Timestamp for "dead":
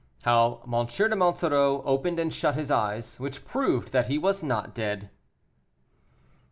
4.73-5.11